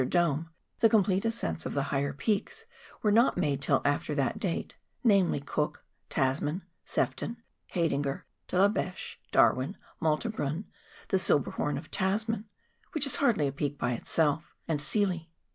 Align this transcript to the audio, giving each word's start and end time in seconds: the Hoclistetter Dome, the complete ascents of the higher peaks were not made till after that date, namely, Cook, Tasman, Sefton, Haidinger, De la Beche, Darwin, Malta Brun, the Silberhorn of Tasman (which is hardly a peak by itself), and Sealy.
the 0.01 0.07
Hoclistetter 0.07 0.21
Dome, 0.23 0.49
the 0.79 0.89
complete 0.89 1.25
ascents 1.25 1.63
of 1.67 1.75
the 1.75 1.83
higher 1.93 2.11
peaks 2.11 2.65
were 3.03 3.11
not 3.11 3.37
made 3.37 3.61
till 3.61 3.83
after 3.85 4.15
that 4.15 4.39
date, 4.39 4.75
namely, 5.03 5.39
Cook, 5.39 5.85
Tasman, 6.09 6.63
Sefton, 6.83 7.37
Haidinger, 7.75 8.23
De 8.47 8.57
la 8.57 8.67
Beche, 8.67 9.19
Darwin, 9.31 9.77
Malta 9.99 10.27
Brun, 10.29 10.65
the 11.09 11.17
Silberhorn 11.17 11.77
of 11.77 11.91
Tasman 11.91 12.45
(which 12.93 13.05
is 13.05 13.17
hardly 13.17 13.45
a 13.45 13.51
peak 13.51 13.77
by 13.77 13.93
itself), 13.93 14.55
and 14.67 14.81
Sealy. 14.81 15.29